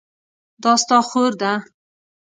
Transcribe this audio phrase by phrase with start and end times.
[0.63, 1.53] دا ستا خور ده؟